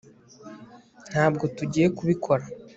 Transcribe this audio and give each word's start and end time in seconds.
ntabwo 1.11 1.43
tugiye 1.57 1.87
kubikora 1.97 2.43